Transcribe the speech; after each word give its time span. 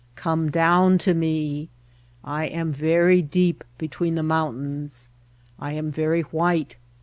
"Come 0.15 0.49
down 0.49 0.97
to 1.05 1.13
me 1.13 1.69
I 2.23 2.45
I 2.45 2.45
am 2.47 2.71
very 2.71 3.21
deep 3.21 3.63
be 3.77 3.87
tween 3.87 4.15
the 4.15 4.23
mountains. 4.23 5.11
I 5.59 5.73
am 5.73 5.91
very 5.91 6.23
white. 6.33 6.75